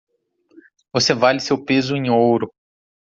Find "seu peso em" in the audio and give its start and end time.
1.39-2.09